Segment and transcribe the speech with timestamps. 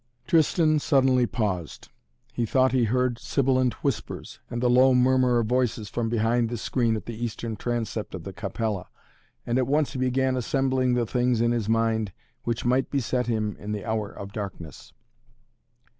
[0.25, 1.89] Tristan suddenly paused.
[2.33, 6.57] He thought he heard sibilant whispers and the low murmur of voices from behind the
[6.57, 8.87] screen at the eastern transept of the Capella,
[9.45, 12.13] and at once he began assembling the things in his mind
[12.45, 14.91] which might beset him in the hour of darkness.